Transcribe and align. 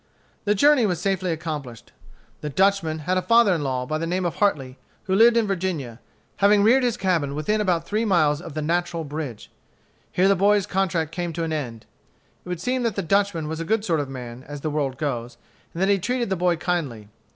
The 0.45 0.55
journey 0.55 0.87
was 0.87 0.99
safely 0.99 1.31
accomplished. 1.31 1.91
The 2.39 2.49
Dutchman 2.49 2.97
had 3.05 3.19
a 3.19 3.21
father 3.21 3.53
in 3.53 3.63
law, 3.63 3.85
by 3.85 3.99
the 3.99 4.07
name 4.07 4.25
of 4.25 4.37
Hartley, 4.37 4.79
who 5.03 5.13
lived 5.13 5.37
in 5.37 5.45
Virginia, 5.45 5.99
having 6.37 6.63
reared 6.63 6.81
his 6.81 6.97
cabin 6.97 7.35
within 7.35 7.61
about 7.61 7.85
three 7.85 8.03
miles 8.03 8.41
of 8.41 8.55
the 8.55 8.63
Natural 8.63 9.03
Bridge. 9.03 9.51
Here 10.11 10.27
the 10.27 10.35
boy's 10.35 10.65
contract 10.65 11.11
came 11.11 11.33
to 11.33 11.43
an 11.43 11.53
end. 11.53 11.85
It 12.43 12.49
would 12.49 12.59
seem 12.59 12.81
that 12.81 12.95
the 12.95 13.03
Dutchman 13.03 13.47
was 13.47 13.59
a 13.59 13.63
good 13.63 13.85
sort 13.85 13.99
of 13.99 14.09
man, 14.09 14.43
as 14.47 14.61
the 14.61 14.71
world 14.71 14.97
goes, 14.97 15.37
and 15.71 15.79
that 15.83 15.89
he 15.89 15.99
treated 15.99 16.31
the 16.31 16.35
boy 16.35 16.55
kindly. 16.55 17.09